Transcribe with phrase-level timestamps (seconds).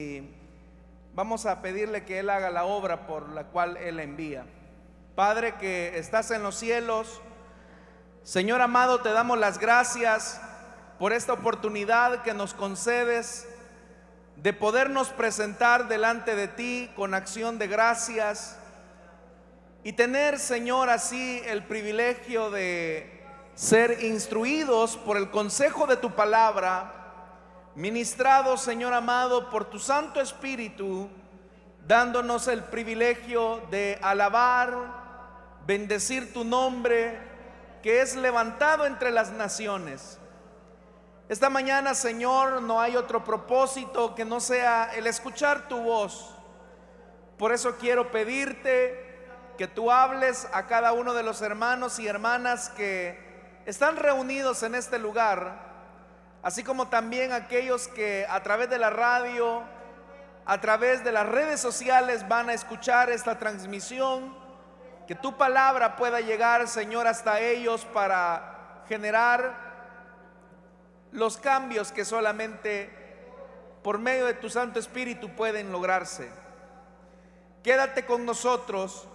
[0.00, 0.22] Y
[1.14, 4.44] vamos a pedirle que Él haga la obra por la cual Él envía.
[5.14, 7.22] Padre que estás en los cielos,
[8.24, 10.40] Señor amado, te damos las gracias
[10.98, 13.46] por esta oportunidad que nos concedes
[14.34, 18.58] de podernos presentar delante de ti con acción de gracias
[19.84, 23.22] y tener, Señor, así el privilegio de
[23.54, 27.03] ser instruidos por el consejo de tu palabra
[27.74, 31.08] ministrado, Señor amado, por tu Santo Espíritu,
[31.86, 34.74] dándonos el privilegio de alabar,
[35.66, 37.18] bendecir tu nombre,
[37.82, 40.18] que es levantado entre las naciones.
[41.28, 46.34] Esta mañana, Señor, no hay otro propósito que no sea el escuchar tu voz.
[47.38, 49.02] Por eso quiero pedirte
[49.58, 53.18] que tú hables a cada uno de los hermanos y hermanas que
[53.66, 55.63] están reunidos en este lugar
[56.44, 59.62] así como también aquellos que a través de la radio,
[60.44, 64.36] a través de las redes sociales van a escuchar esta transmisión,
[65.06, 69.54] que tu palabra pueda llegar, Señor, hasta ellos para generar
[71.12, 72.90] los cambios que solamente
[73.82, 76.30] por medio de tu Santo Espíritu pueden lograrse.
[77.62, 79.08] Quédate con nosotros,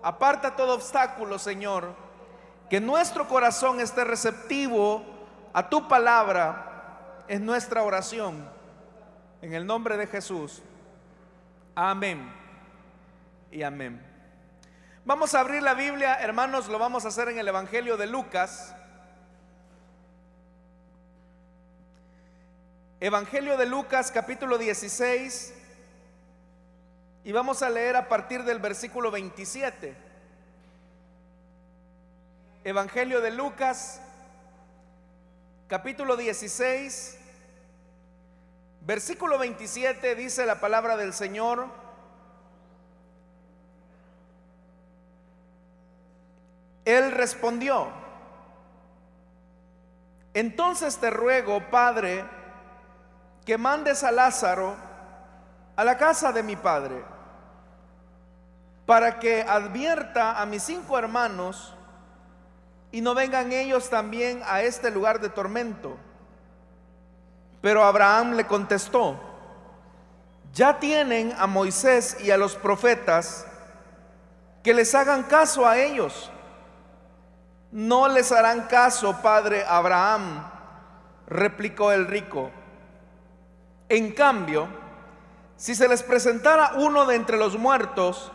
[0.00, 1.92] aparta todo obstáculo, Señor,
[2.70, 5.02] que nuestro corazón esté receptivo
[5.52, 6.67] a tu palabra
[7.28, 8.48] es nuestra oración.
[9.40, 10.62] En el nombre de Jesús.
[11.74, 12.32] Amén.
[13.52, 14.02] Y amén.
[15.04, 18.74] Vamos a abrir la Biblia, hermanos, lo vamos a hacer en el Evangelio de Lucas.
[23.00, 25.54] Evangelio de Lucas capítulo 16
[27.22, 29.94] y vamos a leer a partir del versículo 27.
[32.64, 34.00] Evangelio de Lucas
[35.68, 37.17] capítulo 16
[38.88, 41.66] Versículo 27 dice la palabra del Señor.
[46.86, 47.88] Él respondió,
[50.32, 52.24] entonces te ruego, Padre,
[53.44, 54.74] que mandes a Lázaro
[55.76, 57.04] a la casa de mi Padre,
[58.86, 61.74] para que advierta a mis cinco hermanos
[62.90, 65.98] y no vengan ellos también a este lugar de tormento.
[67.60, 69.18] Pero Abraham le contestó,
[70.52, 73.46] ya tienen a Moisés y a los profetas,
[74.62, 76.30] que les hagan caso a ellos.
[77.70, 80.50] No les harán caso, padre Abraham,
[81.26, 82.50] replicó el rico.
[83.88, 84.68] En cambio,
[85.56, 88.32] si se les presentara uno de entre los muertos,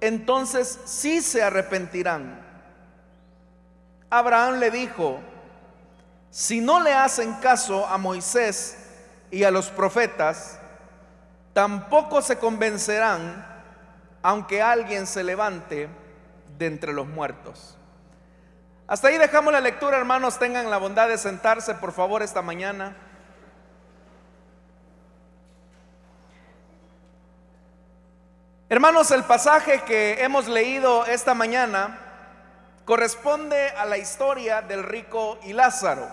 [0.00, 2.44] entonces sí se arrepentirán.
[4.10, 5.20] Abraham le dijo,
[6.30, 8.76] si no le hacen caso a Moisés
[9.30, 10.58] y a los profetas,
[11.52, 13.46] tampoco se convencerán
[14.22, 15.88] aunque alguien se levante
[16.58, 17.76] de entre los muertos.
[18.86, 20.38] Hasta ahí dejamos la lectura, hermanos.
[20.38, 22.96] Tengan la bondad de sentarse, por favor, esta mañana.
[28.68, 32.09] Hermanos, el pasaje que hemos leído esta mañana
[32.90, 36.08] corresponde a la historia del rico y Lázaro.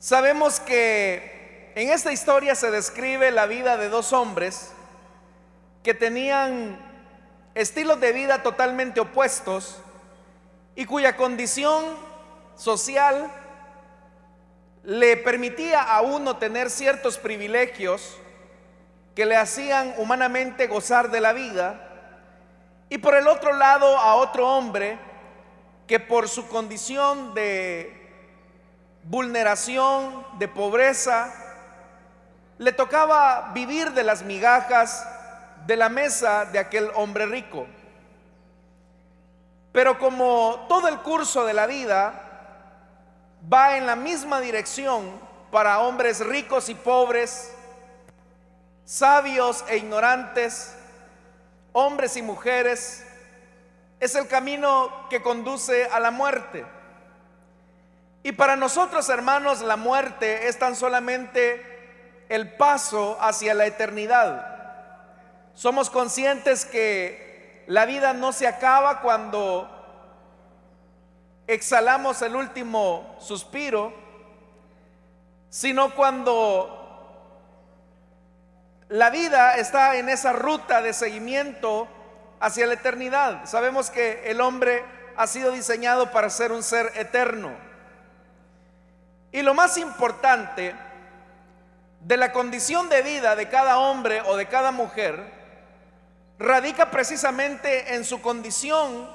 [0.00, 4.72] Sabemos que en esta historia se describe la vida de dos hombres
[5.84, 6.80] que tenían
[7.54, 9.76] estilos de vida totalmente opuestos
[10.74, 11.84] y cuya condición
[12.56, 13.30] social
[14.82, 18.16] le permitía a uno tener ciertos privilegios
[19.14, 21.87] que le hacían humanamente gozar de la vida
[22.88, 24.98] y por el otro lado a otro hombre
[25.86, 27.94] que por su condición de
[29.04, 31.32] vulneración, de pobreza,
[32.58, 35.06] le tocaba vivir de las migajas
[35.66, 37.66] de la mesa de aquel hombre rico.
[39.72, 42.28] Pero como todo el curso de la vida
[43.52, 45.08] va en la misma dirección
[45.50, 47.54] para hombres ricos y pobres,
[48.84, 50.74] sabios e ignorantes,
[51.72, 53.04] hombres y mujeres,
[54.00, 56.64] es el camino que conduce a la muerte.
[58.22, 64.54] Y para nosotros, hermanos, la muerte es tan solamente el paso hacia la eternidad.
[65.54, 69.68] Somos conscientes que la vida no se acaba cuando
[71.46, 73.92] exhalamos el último suspiro,
[75.48, 76.77] sino cuando
[78.88, 81.88] la vida está en esa ruta de seguimiento
[82.40, 83.44] hacia la eternidad.
[83.44, 84.82] Sabemos que el hombre
[85.16, 87.50] ha sido diseñado para ser un ser eterno.
[89.30, 90.74] Y lo más importante
[92.00, 95.36] de la condición de vida de cada hombre o de cada mujer
[96.38, 99.10] radica precisamente en su condición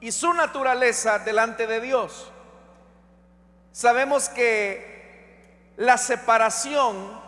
[0.00, 2.32] y su naturaleza delante de Dios.
[3.70, 7.21] Sabemos que la separación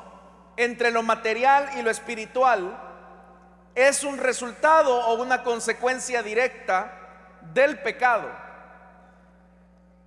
[0.56, 2.78] entre lo material y lo espiritual
[3.74, 6.92] es un resultado o una consecuencia directa
[7.52, 8.28] del pecado.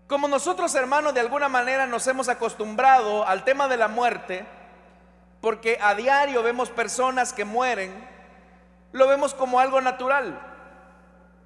[0.08, 4.46] Como nosotros hermanos de alguna manera nos hemos acostumbrado al tema de la muerte,
[5.42, 8.08] porque a diario vemos personas que mueren,
[8.94, 10.40] lo vemos como algo natural.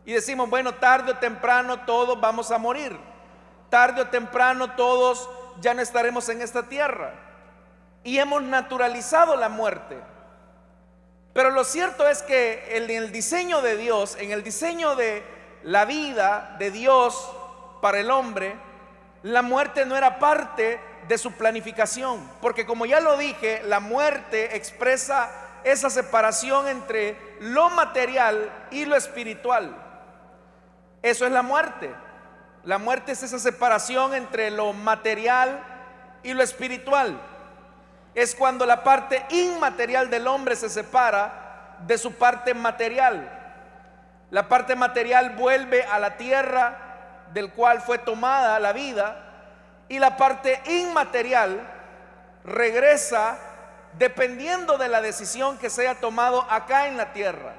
[0.06, 2.98] Y decimos, bueno, tarde o temprano todos vamos a morir.
[3.70, 7.14] Tarde o temprano todos ya no estaremos en esta tierra.
[8.04, 9.98] Y hemos naturalizado la muerte.
[11.34, 15.24] Pero lo cierto es que en el diseño de Dios, en el diseño de
[15.64, 17.32] la vida de Dios
[17.82, 18.56] para el hombre,
[19.24, 22.30] la muerte no era parte de su planificación.
[22.42, 25.30] Porque como ya lo dije, la muerte expresa
[25.64, 29.76] esa separación entre lo material y lo espiritual.
[31.02, 31.92] Eso es la muerte.
[32.64, 35.64] La muerte es esa separación entre lo material
[36.24, 37.20] y lo espiritual.
[38.14, 43.30] Es cuando la parte inmaterial del hombre se separa de su parte material.
[44.30, 46.78] La parte material vuelve a la tierra
[47.34, 49.18] del cual fue tomada la vida
[49.88, 51.60] y la parte inmaterial
[52.44, 53.38] regresa
[53.98, 57.54] dependiendo de la decisión que se haya tomado acá en la tierra.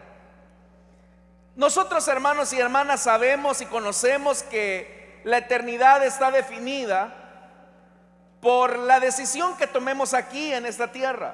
[1.56, 7.21] Nosotros hermanos y hermanas sabemos y conocemos que la eternidad está definida
[8.42, 11.32] por la decisión que tomemos aquí en esta tierra.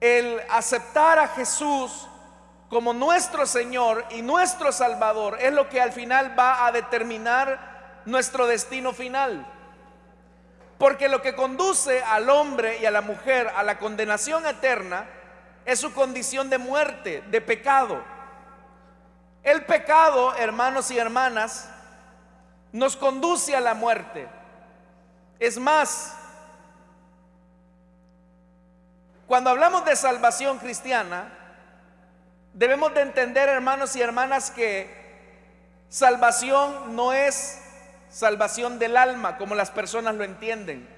[0.00, 2.08] El aceptar a Jesús
[2.70, 8.46] como nuestro Señor y nuestro Salvador es lo que al final va a determinar nuestro
[8.46, 9.46] destino final.
[10.78, 15.04] Porque lo que conduce al hombre y a la mujer a la condenación eterna
[15.66, 18.02] es su condición de muerte, de pecado.
[19.42, 21.68] El pecado, hermanos y hermanas,
[22.72, 24.38] nos conduce a la muerte.
[25.38, 26.14] Es más,
[29.26, 31.32] cuando hablamos de salvación cristiana,
[32.54, 34.90] debemos de entender, hermanos y hermanas, que
[35.88, 37.60] salvación no es
[38.08, 40.88] salvación del alma, como las personas lo entienden.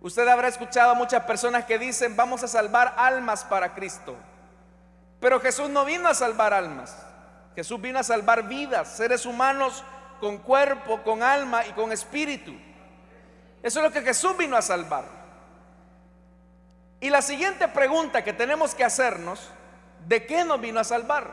[0.00, 4.16] Usted habrá escuchado a muchas personas que dicen, vamos a salvar almas para Cristo.
[5.20, 6.96] Pero Jesús no vino a salvar almas.
[7.56, 9.82] Jesús vino a salvar vidas, seres humanos
[10.20, 12.54] con cuerpo, con alma y con espíritu.
[13.62, 15.04] Eso es lo que Jesús vino a salvar.
[17.00, 19.50] Y la siguiente pregunta que tenemos que hacernos,
[20.06, 21.32] ¿de qué nos vino a salvar?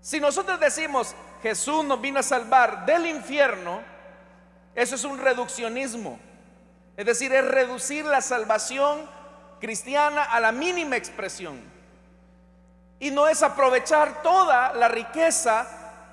[0.00, 3.80] Si nosotros decimos, Jesús nos vino a salvar del infierno,
[4.74, 6.18] eso es un reduccionismo.
[6.96, 9.08] Es decir, es reducir la salvación
[9.60, 11.60] cristiana a la mínima expresión.
[13.00, 15.66] Y no es aprovechar toda la riqueza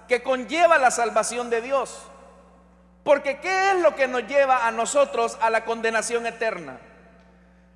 [0.07, 2.01] que conlleva la salvación de Dios.
[3.03, 6.77] Porque ¿qué es lo que nos lleva a nosotros a la condenación eterna?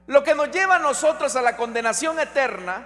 [0.07, 2.85] Lo que nos lleva a nosotros a la condenación eterna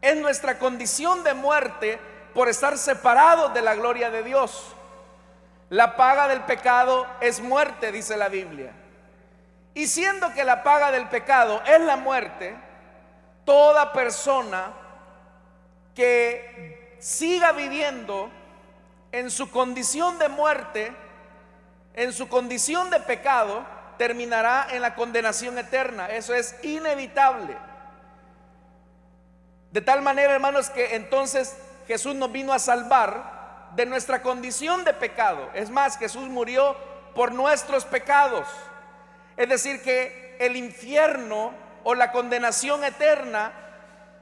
[0.00, 2.00] es nuestra condición de muerte
[2.34, 4.74] por estar separados de la gloria de Dios.
[5.68, 8.72] La paga del pecado es muerte, dice la Biblia.
[9.74, 12.56] Y siendo que la paga del pecado es la muerte,
[13.44, 14.72] toda persona
[15.94, 18.30] que siga viviendo
[19.12, 20.92] en su condición de muerte,
[21.96, 23.64] en su condición de pecado,
[23.96, 26.08] terminará en la condenación eterna.
[26.08, 27.56] Eso es inevitable.
[29.72, 34.92] De tal manera, hermanos, que entonces Jesús nos vino a salvar de nuestra condición de
[34.92, 35.50] pecado.
[35.54, 36.76] Es más, Jesús murió
[37.14, 38.46] por nuestros pecados.
[39.36, 41.52] Es decir, que el infierno
[41.84, 43.52] o la condenación eterna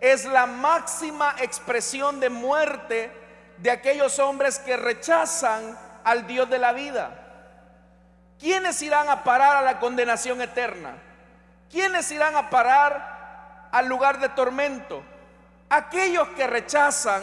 [0.00, 3.10] es la máxima expresión de muerte
[3.58, 7.23] de aquellos hombres que rechazan al Dios de la vida.
[8.38, 10.96] ¿Quiénes irán a parar a la condenación eterna?
[11.70, 15.02] ¿Quiénes irán a parar al lugar de tormento?
[15.68, 17.22] Aquellos que rechazan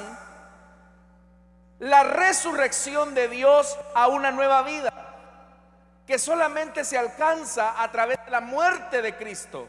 [1.80, 4.94] la resurrección de Dios a una nueva vida,
[6.06, 9.68] que solamente se alcanza a través de la muerte de Cristo.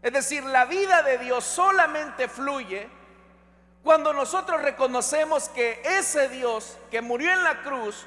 [0.00, 2.88] Es decir, la vida de Dios solamente fluye
[3.82, 8.06] cuando nosotros reconocemos que ese Dios que murió en la cruz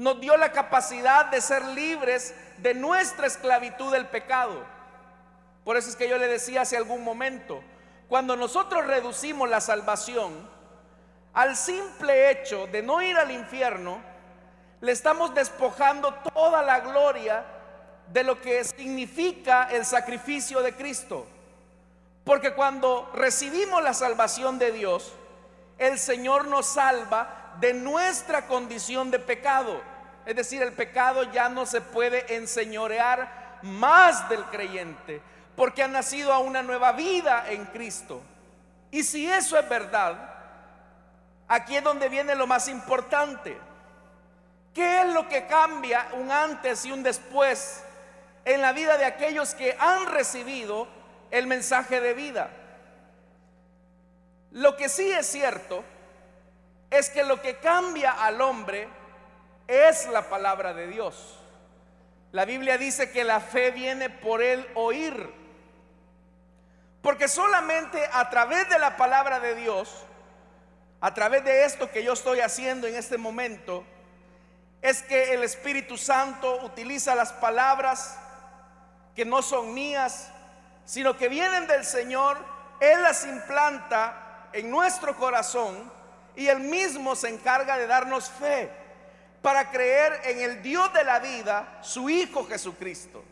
[0.00, 4.64] nos dio la capacidad de ser libres de nuestra esclavitud del pecado.
[5.62, 7.62] Por eso es que yo le decía hace algún momento,
[8.08, 10.48] cuando nosotros reducimos la salvación,
[11.34, 14.00] al simple hecho de no ir al infierno,
[14.80, 17.44] le estamos despojando toda la gloria
[18.10, 21.26] de lo que significa el sacrificio de Cristo.
[22.24, 25.12] Porque cuando recibimos la salvación de Dios,
[25.76, 29.89] el Señor nos salva de nuestra condición de pecado.
[30.26, 35.20] Es decir, el pecado ya no se puede enseñorear más del creyente,
[35.56, 38.22] porque ha nacido a una nueva vida en Cristo.
[38.90, 40.34] Y si eso es verdad,
[41.48, 43.56] aquí es donde viene lo más importante.
[44.74, 47.82] ¿Qué es lo que cambia un antes y un después
[48.44, 50.86] en la vida de aquellos que han recibido
[51.30, 52.50] el mensaje de vida?
[54.52, 55.84] Lo que sí es cierto
[56.90, 58.88] es que lo que cambia al hombre
[59.70, 61.38] es la palabra de Dios.
[62.32, 65.32] La Biblia dice que la fe viene por el oír.
[67.00, 70.04] Porque solamente a través de la palabra de Dios,
[71.00, 73.84] a través de esto que yo estoy haciendo en este momento,
[74.82, 78.18] es que el Espíritu Santo utiliza las palabras
[79.14, 80.32] que no son mías,
[80.84, 82.38] sino que vienen del Señor,
[82.80, 85.92] Él las implanta en nuestro corazón
[86.34, 88.79] y Él mismo se encarga de darnos fe
[89.42, 93.24] para creer en el Dios de la vida, su Hijo Jesucristo.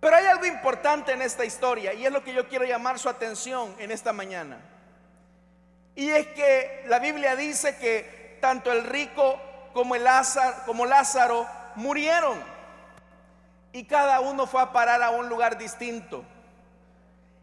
[0.00, 3.08] Pero hay algo importante en esta historia y es lo que yo quiero llamar su
[3.08, 4.58] atención en esta mañana.
[5.94, 9.40] Y es que la Biblia dice que tanto el rico
[9.72, 12.42] como, el Lázaro, como Lázaro murieron
[13.72, 16.24] y cada uno fue a parar a un lugar distinto.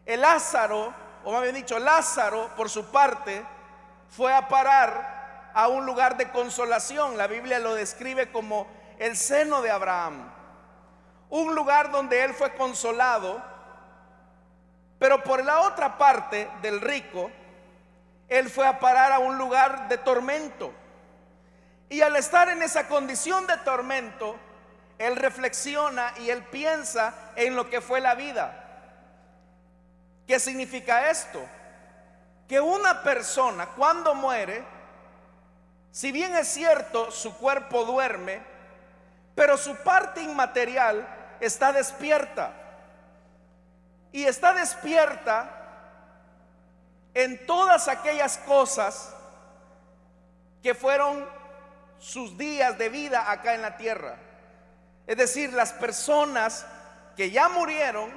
[0.06, 0.92] El Lázaro,
[1.24, 3.44] o más bien dicho, Lázaro por su parte
[4.08, 5.13] fue a parar
[5.54, 7.16] a un lugar de consolación.
[7.16, 8.66] La Biblia lo describe como
[8.98, 10.30] el seno de Abraham.
[11.30, 13.40] Un lugar donde él fue consolado.
[14.98, 17.30] Pero por la otra parte del rico,
[18.28, 20.72] él fue a parar a un lugar de tormento.
[21.88, 24.36] Y al estar en esa condición de tormento,
[24.98, 28.60] él reflexiona y él piensa en lo que fue la vida.
[30.26, 31.44] ¿Qué significa esto?
[32.48, 34.73] Que una persona cuando muere
[35.94, 38.42] si bien es cierto, su cuerpo duerme,
[39.36, 41.06] pero su parte inmaterial
[41.38, 42.52] está despierta.
[44.10, 45.48] Y está despierta
[47.14, 49.14] en todas aquellas cosas
[50.64, 51.28] que fueron
[52.00, 54.16] sus días de vida acá en la tierra.
[55.06, 56.66] Es decir, las personas
[57.16, 58.10] que ya murieron,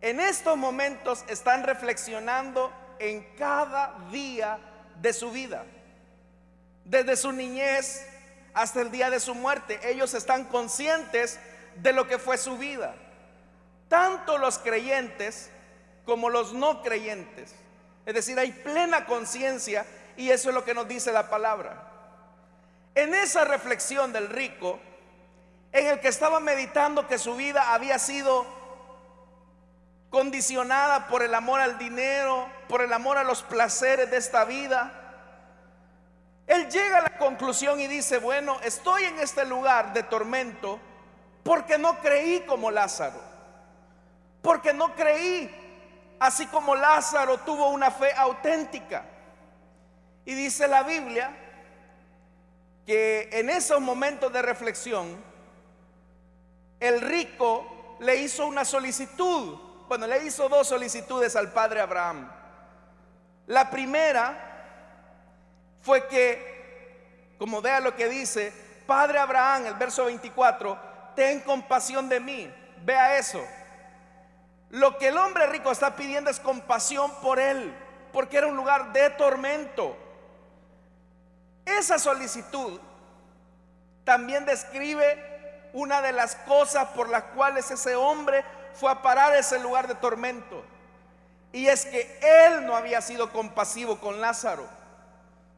[0.00, 4.60] en estos momentos están reflexionando en cada día
[5.00, 5.64] de su vida
[6.84, 8.06] desde su niñez
[8.52, 9.80] hasta el día de su muerte.
[9.82, 11.38] Ellos están conscientes
[11.76, 12.94] de lo que fue su vida.
[13.88, 15.50] Tanto los creyentes
[16.04, 17.54] como los no creyentes.
[18.06, 19.86] Es decir, hay plena conciencia
[20.16, 21.90] y eso es lo que nos dice la palabra.
[22.94, 24.78] En esa reflexión del rico,
[25.72, 28.46] en el que estaba meditando que su vida había sido
[30.10, 35.03] condicionada por el amor al dinero, por el amor a los placeres de esta vida,
[37.04, 40.80] la conclusión y dice, bueno, estoy en este lugar de tormento
[41.42, 43.20] porque no creí como Lázaro.
[44.40, 45.50] Porque no creí,
[46.18, 49.04] así como Lázaro tuvo una fe auténtica.
[50.24, 51.36] Y dice la Biblia
[52.86, 55.16] que en esos momentos de reflexión,
[56.80, 59.58] el rico le hizo una solicitud.
[59.88, 62.30] Bueno, le hizo dos solicitudes al padre Abraham.
[63.46, 64.52] La primera
[65.80, 66.53] fue que,
[67.38, 68.52] como vea lo que dice,
[68.86, 70.78] Padre Abraham, el verso 24,
[71.14, 72.54] ten compasión de mí.
[72.84, 73.42] Vea eso.
[74.70, 77.74] Lo que el hombre rico está pidiendo es compasión por él,
[78.12, 79.96] porque era un lugar de tormento.
[81.64, 82.80] Esa solicitud
[84.04, 89.58] también describe una de las cosas por las cuales ese hombre fue a parar ese
[89.58, 90.64] lugar de tormento.
[91.52, 94.66] Y es que él no había sido compasivo con Lázaro.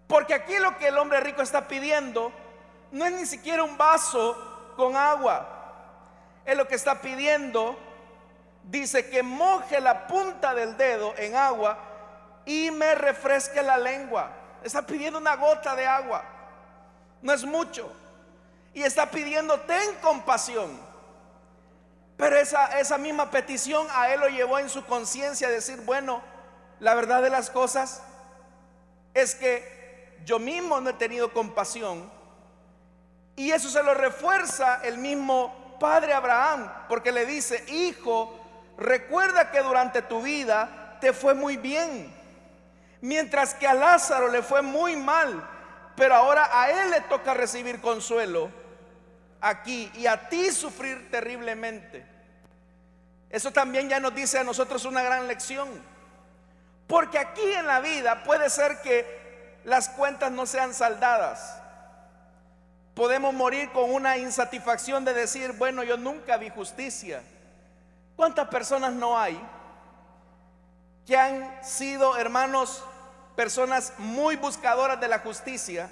[0.06, 2.32] Porque aquí lo que el hombre rico está pidiendo
[2.92, 5.52] no es ni siquiera un vaso con agua.
[6.44, 7.76] Es lo que está pidiendo.
[8.62, 11.78] Dice que moje la punta del dedo en agua
[12.44, 14.30] y me refresque la lengua.
[14.62, 16.24] Está pidiendo una gota de agua.
[17.22, 17.92] No es mucho.
[18.74, 20.80] Y está pidiendo, ten compasión.
[22.16, 26.22] Pero esa, esa misma petición a él lo llevó en su conciencia a decir, bueno,
[26.80, 28.02] la verdad de las cosas
[29.14, 29.75] es que
[30.24, 32.10] yo mismo no he tenido compasión.
[33.36, 38.38] Y eso se lo refuerza el mismo padre Abraham, porque le dice, hijo,
[38.78, 42.12] recuerda que durante tu vida te fue muy bien,
[43.02, 45.46] mientras que a Lázaro le fue muy mal,
[45.96, 48.50] pero ahora a él le toca recibir consuelo.
[49.40, 52.04] aquí y a ti sufrir terriblemente.
[53.30, 55.68] Eso también ya nos dice a nosotros una gran lección.
[56.86, 59.25] Porque aquí en la vida puede ser que
[59.66, 61.60] las cuentas no sean saldadas.
[62.94, 67.20] Podemos morir con una insatisfacción de decir, bueno, yo nunca vi justicia.
[68.14, 69.38] ¿Cuántas personas no hay
[71.04, 72.84] que han sido, hermanos,
[73.34, 75.90] personas muy buscadoras de la justicia?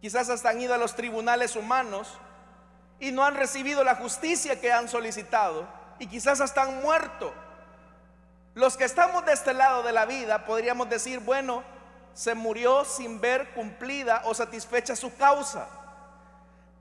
[0.00, 2.18] Quizás hasta han ido a los tribunales humanos
[2.98, 5.68] y no han recibido la justicia que han solicitado
[6.00, 7.32] y quizás hasta han muerto.
[8.54, 11.77] Los que estamos de este lado de la vida podríamos decir, bueno,
[12.18, 15.68] se murió sin ver cumplida o satisfecha su causa.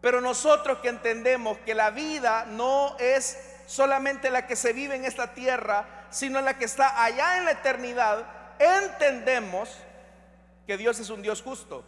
[0.01, 5.06] Pero nosotros que entendemos que la vida no es solamente la que se vive en
[5.06, 8.25] esta tierra, sino la que está allá en la eternidad,
[8.58, 9.70] entendemos
[10.65, 11.86] que Dios es un Dios justo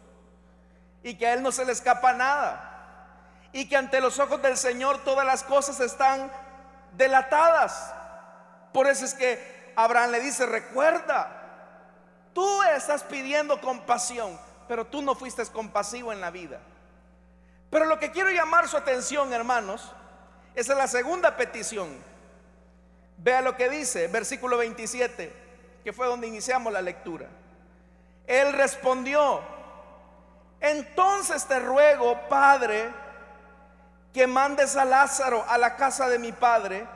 [1.02, 3.48] y que a Él no se le escapa nada.
[3.52, 6.32] Y que ante los ojos del Señor todas las cosas están
[6.96, 7.96] delatadas.
[8.74, 11.39] Por eso es que Abraham le dice, recuerda,
[12.40, 16.62] tú estás pidiendo compasión, pero tú no fuiste compasivo en la vida.
[17.70, 19.92] Pero lo que quiero llamar su atención, hermanos,
[20.56, 21.90] es la segunda petición.
[23.18, 25.34] Vea lo que dice, versículo 27,
[25.84, 27.28] que fue donde iniciamos la lectura.
[28.26, 29.42] Él respondió,
[30.62, 32.90] entonces te ruego, Padre,
[34.14, 36.88] que mandes a Lázaro a la casa de mi Padre,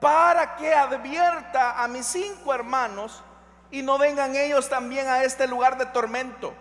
[0.00, 3.22] para que advierta a mis cinco hermanos
[3.70, 6.54] y no vengan ellos también a este lugar de tormento.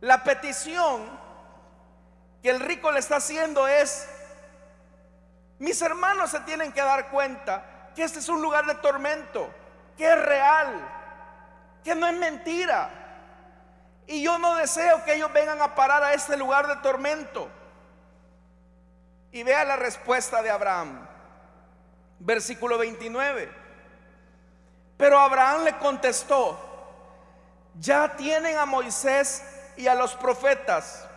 [0.00, 1.02] La petición
[2.42, 4.08] que el rico le está haciendo es,
[5.58, 9.48] mis hermanos se tienen que dar cuenta que este es un lugar de tormento,
[9.96, 10.88] que es real,
[11.84, 12.90] que no es mentira.
[14.06, 17.48] Y yo no deseo que ellos vengan a parar a este lugar de tormento.
[19.30, 21.06] Y vea la respuesta de Abraham.
[22.18, 23.61] Versículo 29.
[25.02, 26.56] Pero Abraham le contestó,
[27.74, 29.42] ya tienen a Moisés
[29.76, 31.08] y a los profetas,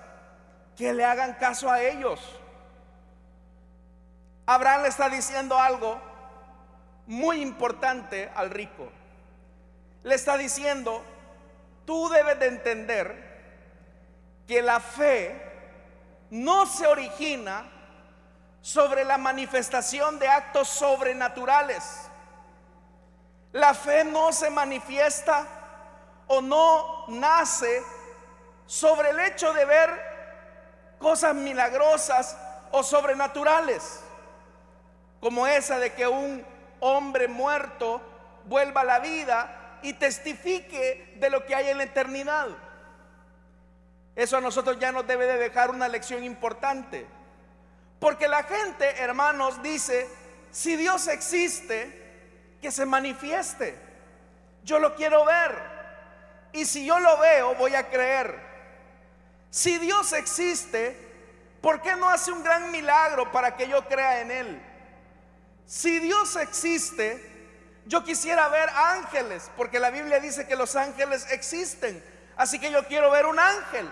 [0.76, 2.20] que le hagan caso a ellos.
[4.48, 6.02] Abraham le está diciendo algo
[7.06, 8.90] muy importante al rico.
[10.02, 11.04] Le está diciendo,
[11.86, 13.38] tú debes de entender
[14.48, 15.40] que la fe
[16.32, 17.70] no se origina
[18.64, 22.10] sobre la manifestación de actos sobrenaturales.
[23.56, 25.48] La fe no se manifiesta
[26.28, 27.82] o no nace
[28.66, 29.90] sobre el hecho de ver
[31.00, 32.38] cosas milagrosas
[32.72, 34.02] o sobrenaturales,
[35.22, 36.46] como esa de que un
[36.82, 38.02] hombre muerto
[38.44, 42.48] vuelva a la vida y testifique de lo que hay en la eternidad.
[44.18, 47.08] Eso a nosotros ya nos debe de dejar una lección importante.
[48.02, 50.10] Porque la gente, hermanos, dice,
[50.52, 52.05] si Dios existe,
[52.66, 53.78] que se manifieste.
[54.64, 55.56] Yo lo quiero ver.
[56.52, 58.40] Y si yo lo veo, voy a creer.
[59.52, 60.98] Si Dios existe,
[61.62, 64.62] ¿por qué no hace un gran milagro para que yo crea en Él?
[65.68, 67.24] Si Dios existe,
[67.86, 72.04] yo quisiera ver ángeles, porque la Biblia dice que los ángeles existen.
[72.36, 73.88] Así que yo quiero ver un ángel.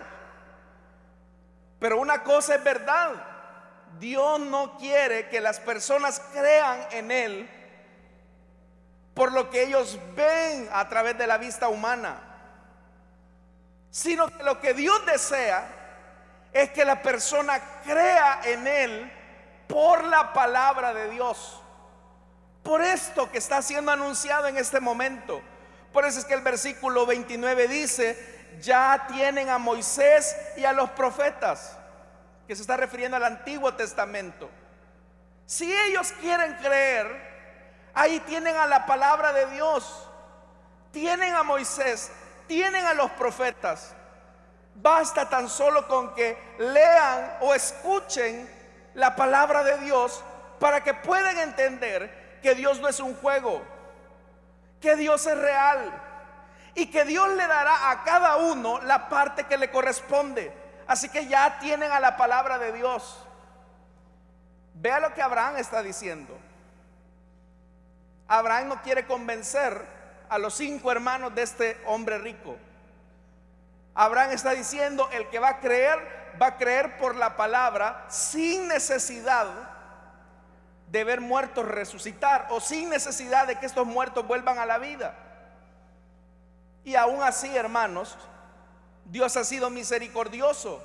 [1.77, 3.11] Pero una cosa es verdad.
[3.99, 7.59] Dios no quiere que las personas crean en Él
[9.13, 12.19] por lo que ellos ven a través de la vista humana.
[13.91, 15.67] Sino que lo que Dios desea
[16.51, 19.11] es que la persona crea en Él
[19.67, 21.63] por la palabra de Dios
[22.63, 25.41] por esto que está siendo anunciado en este momento.
[25.91, 30.89] Por eso es que el versículo 29 dice, ya tienen a Moisés y a los
[30.91, 31.77] profetas,
[32.47, 34.49] que se está refiriendo al Antiguo Testamento.
[35.45, 37.32] Si ellos quieren creer,
[37.93, 40.07] ahí tienen a la palabra de Dios,
[40.91, 42.11] tienen a Moisés,
[42.47, 43.93] tienen a los profetas.
[44.75, 48.49] Basta tan solo con que lean o escuchen
[48.95, 50.23] la palabra de Dios
[50.59, 53.61] para que puedan entender que Dios no es un juego,
[54.81, 55.91] que Dios es real
[56.75, 60.51] y que Dios le dará a cada uno la parte que le corresponde.
[60.87, 63.19] Así que ya tienen a la palabra de Dios.
[64.73, 66.37] Vea lo que Abraham está diciendo.
[68.33, 69.85] Abraham no quiere convencer
[70.27, 72.57] a los cinco hermanos de este hombre rico.
[73.93, 75.99] Abraham está diciendo, el que va a creer,
[76.41, 79.45] va a creer por la palabra sin necesidad
[80.87, 85.13] de ver muertos resucitar o sin necesidad de que estos muertos vuelvan a la vida.
[86.83, 88.17] Y aún así, hermanos,
[89.05, 90.83] Dios ha sido misericordioso,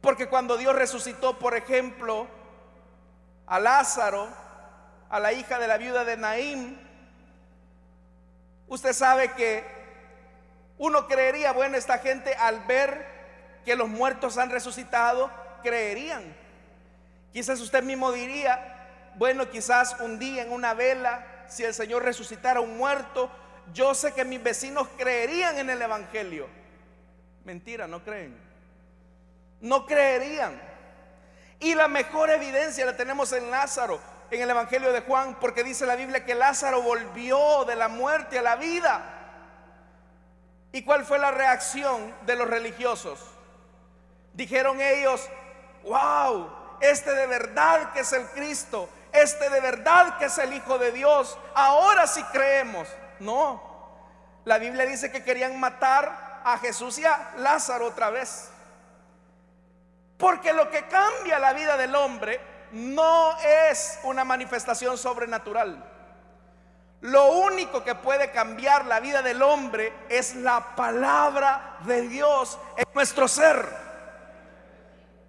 [0.00, 2.26] Porque cuando Dios resucitó, por ejemplo,
[3.46, 4.49] a Lázaro,
[5.10, 6.78] a la hija de la viuda de Naín,
[8.68, 9.64] usted sabe que
[10.78, 13.06] uno creería, bueno, esta gente al ver
[13.64, 15.30] que los muertos han resucitado,
[15.62, 16.34] creerían.
[17.32, 22.60] Quizás usted mismo diría, bueno, quizás un día en una vela, si el Señor resucitara
[22.60, 23.30] un muerto,
[23.74, 26.48] yo sé que mis vecinos creerían en el Evangelio.
[27.44, 28.36] Mentira, no creen.
[29.60, 30.60] No creerían.
[31.58, 35.86] Y la mejor evidencia la tenemos en Lázaro, en el Evangelio de Juan, porque dice
[35.86, 39.02] la Biblia que Lázaro volvió de la muerte a la vida.
[40.72, 43.18] ¿Y cuál fue la reacción de los religiosos?
[44.32, 45.28] Dijeron ellos,
[45.84, 50.78] wow, este de verdad que es el Cristo, este de verdad que es el Hijo
[50.78, 52.88] de Dios, ahora sí creemos.
[53.18, 53.62] No,
[54.44, 58.50] la Biblia dice que querían matar a Jesús y a Lázaro otra vez.
[60.16, 62.40] Porque lo que cambia la vida del hombre
[62.72, 65.84] no es una manifestación sobrenatural.
[67.00, 72.84] Lo único que puede cambiar la vida del hombre es la palabra de Dios en
[72.94, 73.66] nuestro ser.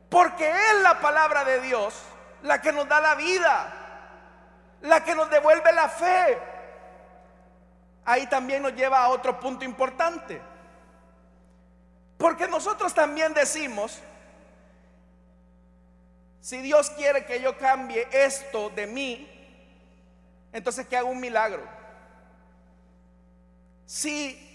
[0.10, 1.94] Porque es la palabra de Dios
[2.44, 3.74] la que nos da la vida,
[4.82, 6.38] la que nos devuelve la fe.
[8.04, 10.42] Ahí también nos lleva a otro punto importante.
[12.18, 14.02] Porque nosotros también decimos,
[16.42, 19.28] si Dios quiere que yo cambie esto de mí,
[20.52, 21.64] entonces que haga un milagro.
[23.86, 24.48] Si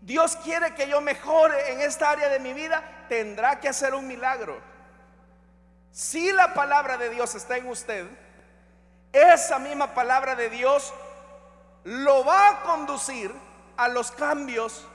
[0.00, 4.06] Dios quiere que yo mejore en esta área de mi vida, tendrá que hacer un
[4.06, 4.60] milagro.
[5.90, 8.06] Si la palabra de Dios está en usted,
[9.12, 10.94] esa misma palabra de Dios
[11.84, 13.32] lo va a conducir
[13.76, 14.86] a los cambios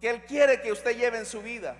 [0.00, 1.76] que Él quiere que usted lleve en su vida.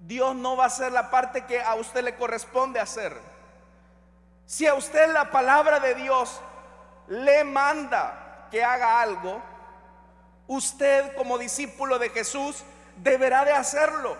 [0.00, 3.18] Dios no va a hacer la parte que a usted le corresponde hacer.
[4.46, 6.40] Si a usted la palabra de Dios
[7.08, 9.42] le manda que haga algo,
[10.46, 12.62] usted como discípulo de Jesús
[12.96, 14.16] deberá de hacerlo.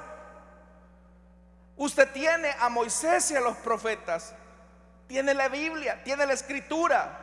[1.77, 4.35] Usted tiene a Moisés y a los profetas,
[5.07, 7.23] tiene la Biblia, tiene la escritura.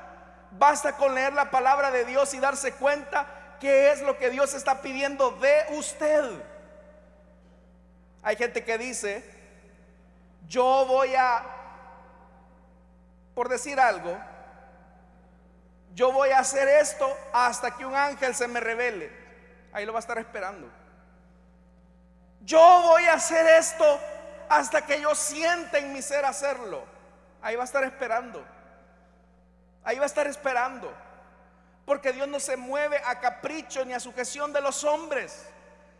[0.51, 4.53] Basta con leer la palabra de Dios y darse cuenta qué es lo que Dios
[4.53, 6.43] está pidiendo de usted.
[8.23, 9.23] Hay gente que dice,
[10.47, 11.43] yo voy a,
[13.35, 14.17] por decir algo,
[15.93, 19.11] yo voy a hacer esto hasta que un ángel se me revele.
[19.73, 20.69] Ahí lo va a estar esperando.
[22.41, 23.99] Yo voy a hacer esto
[24.49, 26.83] hasta que yo sienta en mi ser hacerlo.
[27.41, 28.43] Ahí va a estar esperando.
[29.83, 30.93] Ahí va a estar esperando.
[31.85, 35.45] Porque Dios no se mueve a capricho ni a sujeción de los hombres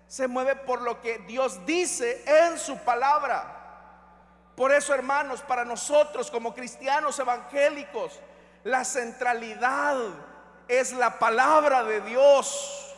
[0.07, 3.59] se mueve por lo que Dios dice en su palabra.
[4.55, 8.19] Por eso, hermanos, para nosotros como cristianos evangélicos,
[8.63, 9.97] la centralidad
[10.67, 12.95] es la palabra de Dios.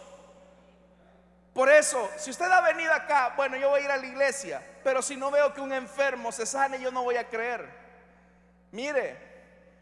[1.54, 4.62] Por eso, si usted ha venido acá, bueno, yo voy a ir a la iglesia,
[4.84, 7.65] pero si no veo que un enfermo se sane, yo no voy a creer.
[8.72, 9.18] Mire,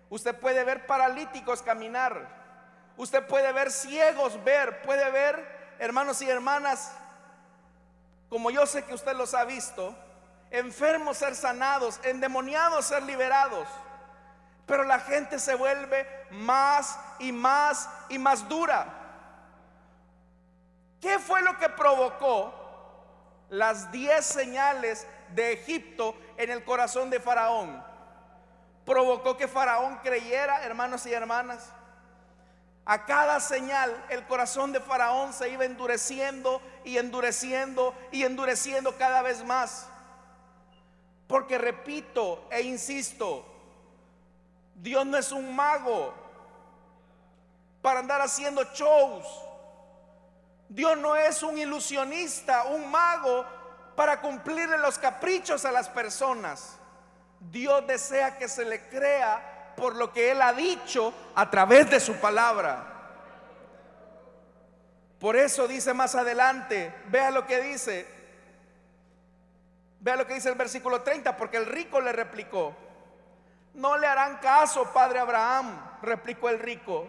[0.10, 2.28] usted puede ver paralíticos caminar,
[2.96, 6.94] usted puede ver ciegos ver, puede ver, hermanos y hermanas,
[8.30, 9.96] como yo sé que usted los ha visto,
[10.50, 13.68] enfermos ser sanados, endemoniados ser liberados.
[14.66, 18.88] Pero la gente se vuelve más y más y más dura.
[21.02, 22.54] ¿Qué fue lo que provocó
[23.50, 27.84] las diez señales de Egipto en el corazón de Faraón?
[28.86, 31.72] Provocó que Faraón creyera, hermanos y hermanas,
[32.86, 39.22] a cada señal el corazón de Faraón se iba endureciendo y endureciendo y endureciendo cada
[39.22, 39.88] vez más.
[41.28, 43.46] Porque repito e insisto,
[44.76, 46.13] Dios no es un mago
[47.82, 49.26] para andar haciendo shows.
[50.67, 53.46] Dios no es un ilusionista, un mago
[53.96, 56.78] para cumplirle los caprichos a las personas.
[57.39, 62.00] Dios desea que se le crea por lo que Él ha dicho a través de
[62.00, 62.94] su palabra.
[65.20, 68.06] Por eso dice más adelante, vea lo que dice,
[70.02, 72.76] vea lo que dice el versículo 30, porque el rico le replicó,
[73.76, 77.08] no le harán caso, padre Abraham, replicó el rico.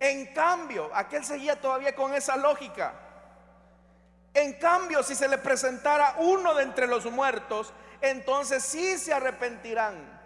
[0.00, 2.94] En cambio, aquel seguía todavía con esa lógica.
[4.32, 10.17] En cambio, si se le presentara uno de entre los muertos, entonces sí se arrepentirán.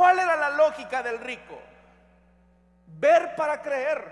[0.00, 1.60] ¿Cuál era la lógica del rico?
[2.86, 4.02] Ver para creer.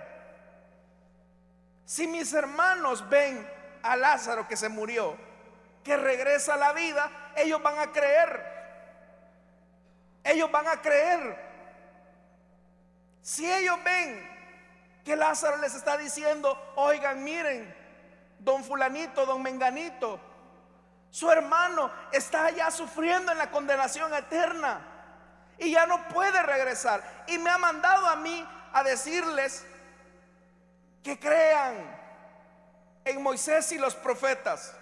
[1.87, 3.51] Si mis hermanos ven
[3.83, 5.17] a Lázaro que se murió,
[5.83, 8.45] que regresa a la vida, ellos van a creer.
[10.25, 11.39] Ellos van a creer.
[13.23, 14.29] Si ellos ven
[15.07, 17.75] que Lázaro les está diciendo, oigan, miren,
[18.39, 20.21] don fulanito, don menganito,
[21.11, 24.97] su hermano está ya sufriendo en la condenación eterna
[25.59, 27.03] y ya no puede regresar.
[27.27, 29.65] Y me ha mandado a mí a decirles
[31.03, 31.75] que crean
[33.05, 34.75] en Moisés y los profetas,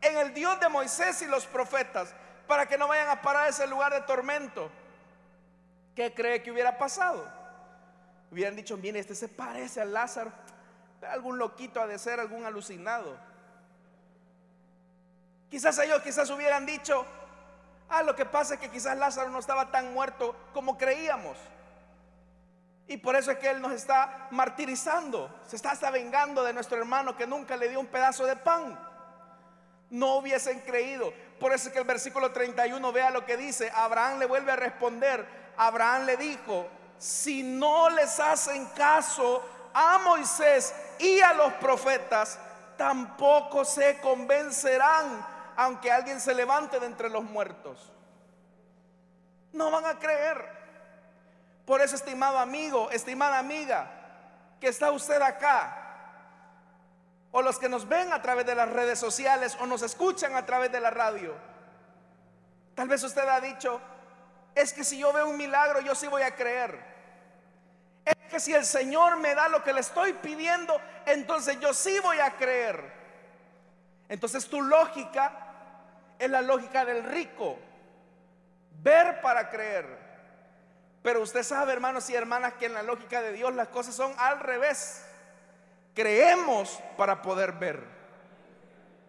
[0.00, 2.14] en el Dios de Moisés y los profetas,
[2.46, 4.70] para que no vayan a parar ese lugar de tormento.
[5.94, 7.30] ¿Qué cree que hubiera pasado?
[8.30, 10.32] Hubieran dicho, mire, este se parece a Lázaro,
[11.10, 13.16] algún loquito ha de ser, algún alucinado.
[15.50, 17.06] Quizás ellos quizás hubieran dicho,
[17.92, 21.36] ah, lo que pasa es que quizás Lázaro no estaba tan muerto como creíamos.
[22.88, 26.78] Y por eso es que Él nos está martirizando, se está hasta vengando de nuestro
[26.78, 28.78] hermano que nunca le dio un pedazo de pan.
[29.90, 31.12] No hubiesen creído.
[31.38, 33.70] Por eso es que el versículo 31 vea lo que dice.
[33.74, 35.26] Abraham le vuelve a responder.
[35.56, 36.66] Abraham le dijo,
[36.98, 42.38] si no les hacen caso a Moisés y a los profetas,
[42.76, 47.92] tampoco se convencerán aunque alguien se levante de entre los muertos.
[49.52, 50.62] No van a creer.
[51.66, 53.90] Por eso, estimado amigo, estimada amiga,
[54.60, 55.78] que está usted acá,
[57.30, 60.44] o los que nos ven a través de las redes sociales o nos escuchan a
[60.44, 61.34] través de la radio,
[62.74, 63.80] tal vez usted ha dicho,
[64.54, 66.92] es que si yo veo un milagro, yo sí voy a creer.
[68.04, 71.98] Es que si el Señor me da lo que le estoy pidiendo, entonces yo sí
[72.00, 73.01] voy a creer.
[74.12, 75.32] Entonces tu lógica
[76.18, 77.56] es la lógica del rico.
[78.82, 79.86] Ver para creer.
[81.02, 84.12] Pero usted sabe, hermanos y hermanas, que en la lógica de Dios las cosas son
[84.18, 85.02] al revés.
[85.94, 87.82] Creemos para poder ver.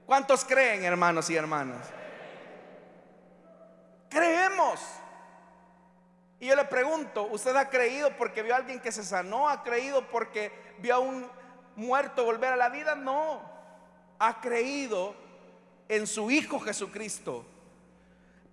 [0.06, 1.86] ¿Cuántos creen, hermanos y hermanas?
[4.10, 4.80] Creemos.
[6.40, 9.50] Y yo le pregunto, ¿usted ha creído porque vio a alguien que se sanó?
[9.50, 11.30] ¿Ha creído porque vio a un
[11.76, 12.96] muerto volver a la vida?
[12.96, 13.53] No.
[14.26, 15.14] Ha creído
[15.90, 17.46] en su Hijo Jesucristo.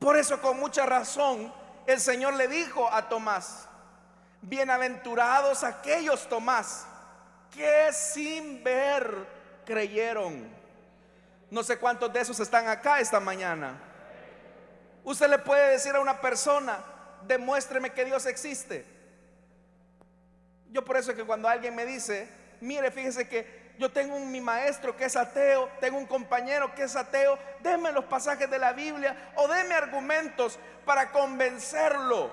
[0.00, 1.54] Por eso con mucha razón
[1.86, 3.68] el Señor le dijo a Tomás,
[4.42, 6.88] bienaventurados aquellos Tomás
[7.54, 9.28] que sin ver
[9.64, 10.48] creyeron.
[11.52, 13.80] No sé cuántos de esos están acá esta mañana.
[15.04, 16.84] Usted le puede decir a una persona,
[17.28, 18.84] demuéstreme que Dios existe.
[20.72, 22.28] Yo por eso es que cuando alguien me dice,
[22.60, 26.82] mire, fíjese que yo tengo un, mi maestro que es ateo, tengo un compañero que
[26.82, 32.30] es ateo, déme los pasajes de la Biblia o déme argumentos para convencerlo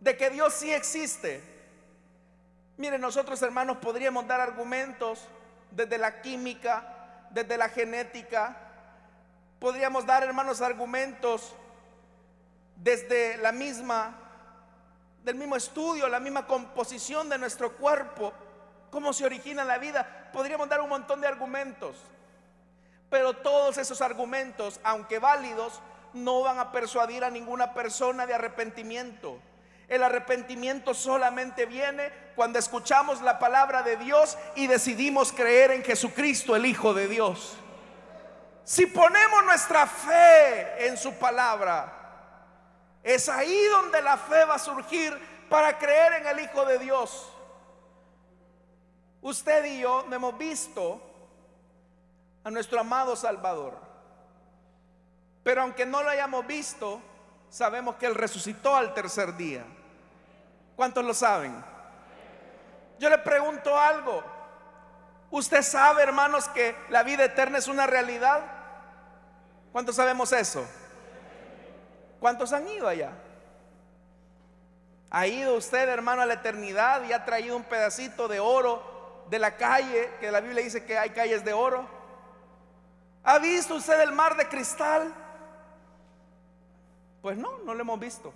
[0.00, 1.42] de que Dios sí existe.
[2.78, 5.28] Mire, nosotros hermanos podríamos dar argumentos
[5.70, 8.56] desde la química, desde la genética,
[9.58, 11.54] podríamos dar hermanos argumentos
[12.76, 14.20] desde la misma
[15.22, 18.32] del mismo estudio, la misma composición de nuestro cuerpo
[18.94, 21.96] cómo se origina la vida, podríamos dar un montón de argumentos.
[23.10, 29.40] Pero todos esos argumentos, aunque válidos, no van a persuadir a ninguna persona de arrepentimiento.
[29.88, 36.54] El arrepentimiento solamente viene cuando escuchamos la palabra de Dios y decidimos creer en Jesucristo,
[36.54, 37.56] el Hijo de Dios.
[38.62, 41.92] Si ponemos nuestra fe en su palabra,
[43.02, 45.18] es ahí donde la fe va a surgir
[45.50, 47.33] para creer en el Hijo de Dios.
[49.24, 51.00] Usted y yo hemos visto
[52.44, 53.72] a nuestro amado Salvador.
[55.42, 57.00] Pero aunque no lo hayamos visto,
[57.48, 59.64] sabemos que Él resucitó al tercer día.
[60.76, 61.64] ¿Cuántos lo saben?
[62.98, 64.22] Yo le pregunto algo.
[65.30, 68.42] ¿Usted sabe, hermanos, que la vida eterna es una realidad?
[69.72, 70.66] ¿Cuántos sabemos eso?
[72.20, 73.12] ¿Cuántos han ido allá?
[75.10, 78.92] ¿Ha ido usted, hermano, a la eternidad y ha traído un pedacito de oro
[79.28, 81.86] de la calle, que la Biblia dice que hay calles de oro.
[83.24, 85.12] ¿Ha visto usted el mar de cristal?
[87.22, 88.32] Pues no, no lo hemos visto.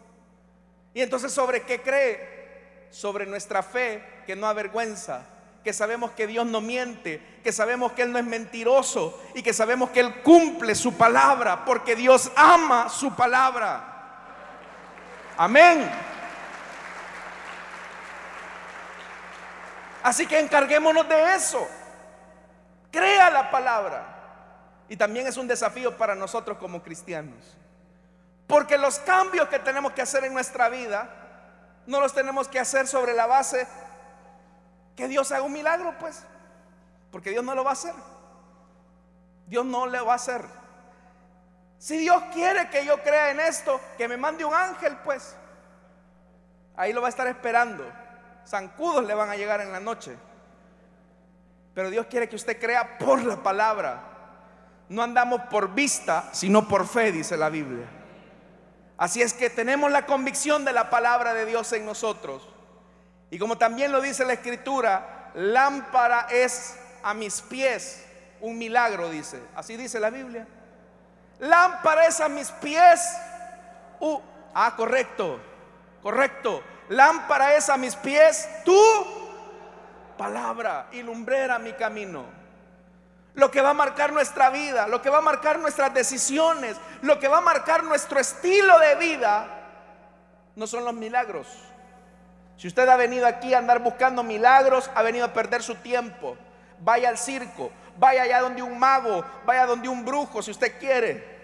[0.94, 2.86] Y entonces, ¿sobre qué cree?
[2.90, 5.26] Sobre nuestra fe que no avergüenza,
[5.62, 9.52] que sabemos que Dios no miente, que sabemos que Él no es mentiroso y que
[9.52, 13.94] sabemos que Él cumple su palabra, porque Dios ama su palabra.
[15.36, 16.07] Amén.
[20.02, 21.66] Así que encarguémonos de eso.
[22.90, 24.14] Crea la palabra.
[24.88, 27.56] Y también es un desafío para nosotros como cristianos.
[28.46, 31.08] Porque los cambios que tenemos que hacer en nuestra vida,
[31.86, 33.66] no los tenemos que hacer sobre la base
[34.96, 36.24] que Dios haga un milagro, pues.
[37.10, 37.94] Porque Dios no lo va a hacer.
[39.46, 40.44] Dios no lo va a hacer.
[41.78, 45.36] Si Dios quiere que yo crea en esto, que me mande un ángel, pues.
[46.76, 47.84] Ahí lo va a estar esperando.
[48.48, 50.16] Zancudos le van a llegar en la noche.
[51.74, 54.02] Pero Dios quiere que usted crea por la palabra.
[54.88, 57.86] No andamos por vista, sino por fe, dice la Biblia.
[58.96, 62.48] Así es que tenemos la convicción de la palabra de Dios en nosotros.
[63.30, 68.04] Y como también lo dice la escritura, lámpara es a mis pies
[68.40, 69.40] un milagro, dice.
[69.54, 70.46] Así dice la Biblia.
[71.38, 73.14] Lámpara es a mis pies.
[74.00, 74.20] Uh,
[74.54, 75.38] ah, correcto,
[76.02, 76.62] correcto.
[76.88, 78.80] Lámpara es a mis pies tu
[80.16, 82.24] palabra y lumbrera mi camino.
[83.34, 87.20] Lo que va a marcar nuestra vida, lo que va a marcar nuestras decisiones, lo
[87.20, 89.46] que va a marcar nuestro estilo de vida,
[90.56, 91.46] no son los milagros.
[92.56, 96.36] Si usted ha venido aquí a andar buscando milagros, ha venido a perder su tiempo.
[96.80, 101.37] Vaya al circo, vaya allá donde un mago, vaya donde un brujo, si usted quiere.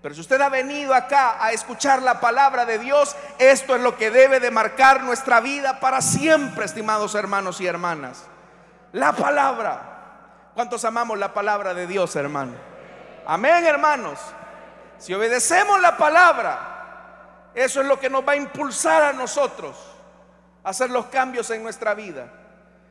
[0.00, 3.96] Pero si usted ha venido acá a escuchar la palabra de Dios, esto es lo
[3.96, 8.24] que debe de marcar nuestra vida para siempre, estimados hermanos y hermanas.
[8.92, 10.50] La palabra.
[10.54, 12.54] ¿Cuántos amamos la palabra de Dios, hermano?
[13.26, 14.18] Amén, hermanos.
[14.98, 19.76] Si obedecemos la palabra, eso es lo que nos va a impulsar a nosotros
[20.62, 22.28] a hacer los cambios en nuestra vida.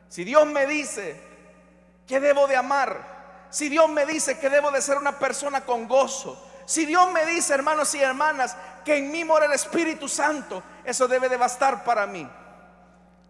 [0.08, 1.20] Si Dios me dice
[2.06, 5.88] que debo de amar, si Dios me dice que debo de ser una persona con
[5.88, 8.54] gozo, si Dios me dice, hermanos y hermanas,
[8.84, 12.28] que en mí mora el Espíritu Santo, eso debe de bastar para mí.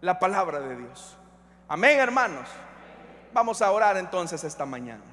[0.01, 1.15] La palabra de Dios.
[1.69, 2.49] Amén, hermanos.
[3.31, 5.05] Vamos a orar entonces esta mañana.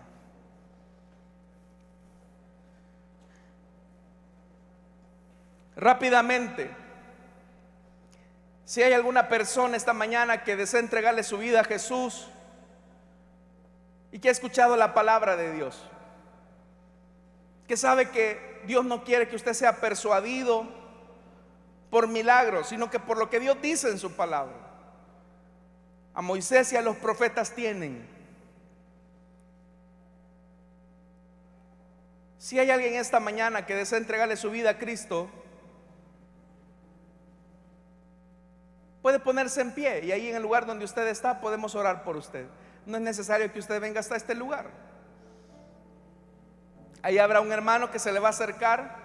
[5.77, 6.75] Rápidamente,
[8.65, 12.27] si hay alguna persona esta mañana que desea entregarle su vida a Jesús
[14.11, 15.81] y que ha escuchado la palabra de Dios,
[17.67, 20.67] que sabe que Dios no quiere que usted sea persuadido
[21.91, 24.55] por milagros, sino que por lo que Dios dice en su palabra.
[26.15, 28.07] A Moisés y a los profetas tienen.
[32.39, 35.29] Si hay alguien esta mañana que desea entregarle su vida a Cristo,
[39.03, 42.17] puede ponerse en pie y ahí en el lugar donde usted está podemos orar por
[42.17, 42.47] usted.
[42.87, 44.67] No es necesario que usted venga hasta este lugar.
[47.03, 48.97] Ahí habrá un hermano que se le va a acercar.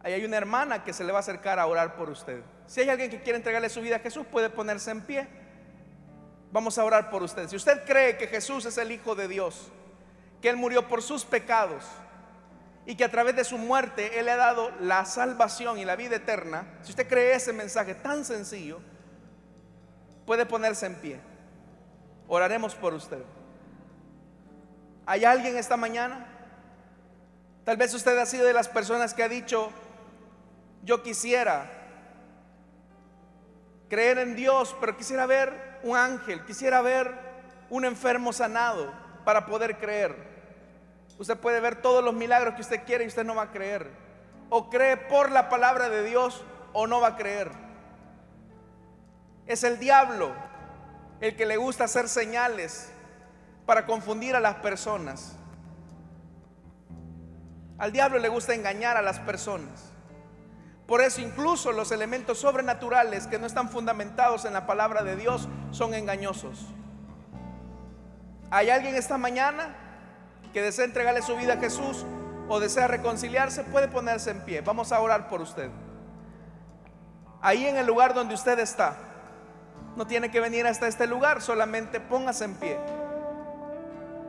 [0.00, 2.42] Ahí hay una hermana que se le va a acercar a orar por usted.
[2.66, 5.28] Si hay alguien que quiere entregarle su vida a Jesús, puede ponerse en pie.
[6.52, 7.48] Vamos a orar por usted.
[7.48, 9.70] Si usted cree que Jesús es el Hijo de Dios,
[10.40, 11.84] que Él murió por sus pecados
[12.86, 15.96] y que a través de su muerte Él le ha dado la salvación y la
[15.96, 18.80] vida eterna, si usted cree ese mensaje tan sencillo,
[20.24, 21.27] puede ponerse en pie.
[22.28, 23.22] Oraremos por usted.
[25.06, 26.26] ¿Hay alguien esta mañana?
[27.64, 29.70] Tal vez usted ha sido de las personas que ha dicho,
[30.84, 31.70] yo quisiera
[33.88, 37.10] creer en Dios, pero quisiera ver un ángel, quisiera ver
[37.70, 38.92] un enfermo sanado
[39.24, 40.14] para poder creer.
[41.18, 43.90] Usted puede ver todos los milagros que usted quiere y usted no va a creer.
[44.50, 47.50] O cree por la palabra de Dios o no va a creer.
[49.46, 50.47] Es el diablo
[51.20, 52.90] el que le gusta hacer señales
[53.66, 55.36] para confundir a las personas.
[57.78, 59.92] Al diablo le gusta engañar a las personas.
[60.86, 65.48] Por eso incluso los elementos sobrenaturales que no están fundamentados en la palabra de Dios
[65.70, 66.66] son engañosos.
[68.50, 69.76] ¿Hay alguien esta mañana
[70.52, 72.06] que desea entregarle su vida a Jesús
[72.48, 73.64] o desea reconciliarse?
[73.64, 74.62] Puede ponerse en pie.
[74.62, 75.70] Vamos a orar por usted.
[77.42, 78.96] Ahí en el lugar donde usted está.
[79.98, 82.78] No tiene que venir hasta este lugar, solamente póngase en pie.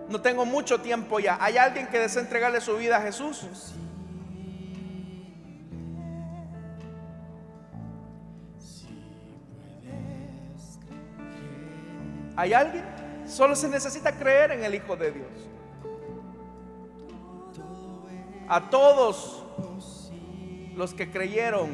[0.10, 1.38] No tengo mucho tiempo ya.
[1.40, 3.76] ¿Hay alguien que desea entregarle su vida a Jesús?
[12.36, 12.84] ¿Hay alguien?
[13.28, 15.50] Solo se necesita creer en el Hijo de Dios.
[18.48, 19.46] A todos
[20.74, 21.70] los que creyeron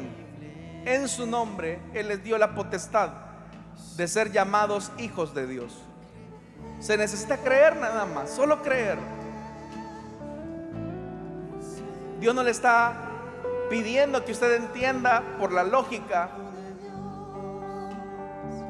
[0.84, 3.25] en su nombre, Él les dio la potestad
[3.96, 5.72] de ser llamados hijos de Dios.
[6.80, 8.98] Se necesita creer nada más, solo creer.
[12.20, 12.94] Dios no le está
[13.70, 16.30] pidiendo que usted entienda por la lógica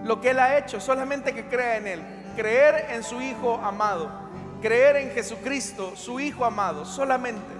[0.05, 2.03] lo que Él ha hecho, solamente que crea en Él.
[2.37, 4.11] Creer en su Hijo amado,
[4.63, 7.55] creer en Jesucristo, su Hijo amado, solamente.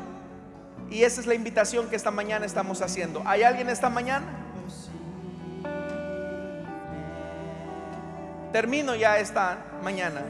[0.91, 3.23] Y esa es la invitación que esta mañana estamos haciendo.
[3.27, 4.46] ¿Hay alguien esta mañana?
[8.57, 10.23] Termino ya esta mañana.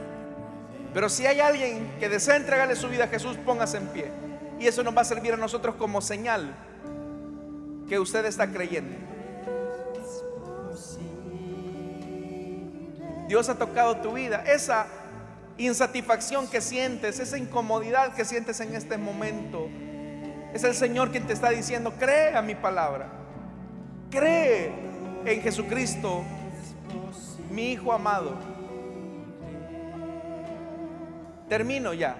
[0.93, 4.11] Pero si hay alguien que desea entregarle su vida a Jesús, póngase en pie.
[4.59, 6.53] Y eso nos va a servir a nosotros como señal
[7.87, 8.97] que usted está creyendo.
[13.29, 14.43] Dios ha tocado tu vida.
[14.45, 14.87] Esa
[15.57, 19.69] insatisfacción que sientes, esa incomodidad que sientes en este momento,
[20.53, 23.07] es el Señor quien te está diciendo, cree a mi palabra.
[24.11, 24.73] Cree
[25.23, 26.25] en Jesucristo,
[27.57, 28.35] mi Hijo amado.
[31.49, 32.15] Termino ya.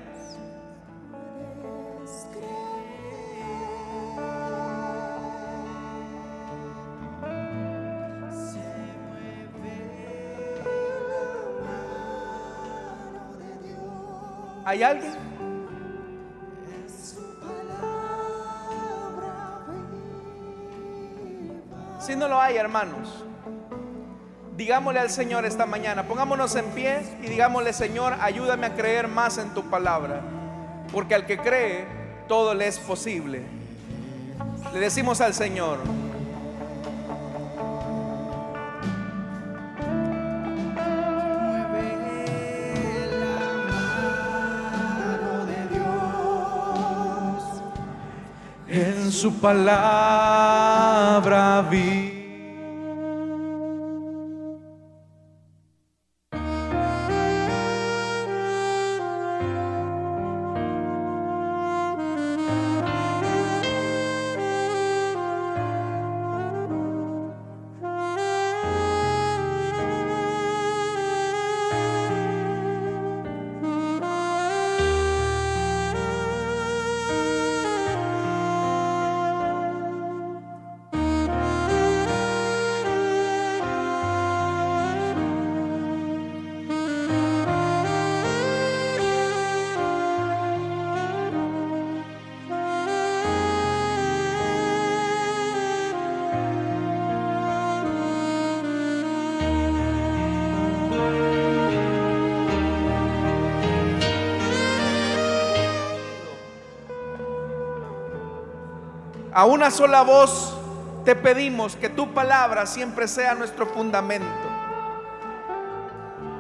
[14.66, 15.14] ¿Hay alguien?
[22.00, 23.27] Si no lo hay, hermanos,
[24.58, 29.38] digámosle al Señor esta mañana, pongámonos en pie y digámosle, Señor, ayúdame a creer más
[29.38, 30.22] en tu palabra,
[30.92, 31.86] porque al que cree,
[32.28, 33.44] todo le es posible.
[34.74, 35.78] Le decimos al Señor,
[48.68, 50.08] en su palabra.
[109.38, 110.52] A una sola voz
[111.06, 114.26] te pedimos que tu palabra siempre sea nuestro fundamento.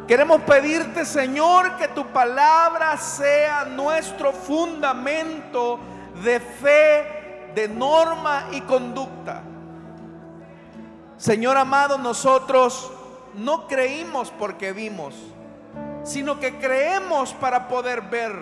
[0.07, 5.79] Queremos pedirte, Señor, que tu palabra sea nuestro fundamento
[6.23, 9.43] de fe, de norma y conducta.
[11.17, 12.91] Señor amado, nosotros
[13.35, 15.13] no creímos porque vimos,
[16.03, 18.33] sino que creemos para poder ver.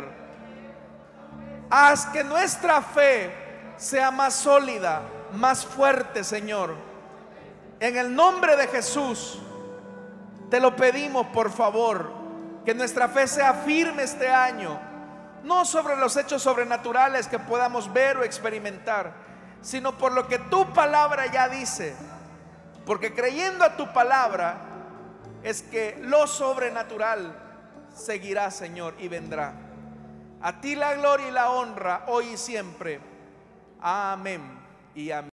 [1.70, 3.44] Haz que nuestra fe
[3.78, 5.02] sea más sólida,
[5.34, 6.76] más fuerte, Señor.
[7.80, 9.40] En el nombre de Jesús,
[10.50, 12.12] te lo pedimos, por favor,
[12.64, 14.80] que nuestra fe sea firme este año,
[15.44, 19.14] no sobre los hechos sobrenaturales que podamos ver o experimentar,
[19.62, 21.96] sino por lo que tu palabra ya dice.
[22.86, 24.58] Porque creyendo a tu palabra
[25.44, 27.36] es que lo sobrenatural
[27.96, 29.54] seguirá, Señor, y vendrá.
[30.42, 33.15] A ti la gloria y la honra hoy y siempre.
[33.88, 34.42] Amén
[34.96, 35.24] y amén.